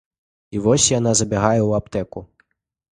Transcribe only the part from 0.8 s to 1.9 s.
яна забягае ў